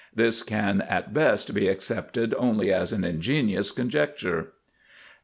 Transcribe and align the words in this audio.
This 0.15 0.41
can 0.41 0.81
at 0.81 1.13
best 1.13 1.53
be 1.53 1.67
accepted 1.67 2.33
only 2.39 2.73
as 2.73 2.91
an 2.91 3.03
ingenious 3.03 3.69
conjecture. 3.71 4.53